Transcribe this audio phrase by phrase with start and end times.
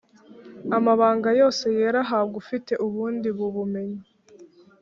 [0.77, 4.01] Amabanga yose yera ahabwa ufite ubundi bubumenyi